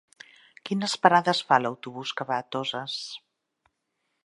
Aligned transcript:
Quines 0.69 0.95
parades 1.03 1.41
fa 1.51 1.59
l'autobús 1.65 2.15
que 2.21 2.27
va 2.31 2.39
a 2.45 2.49
Toses? 2.57 2.99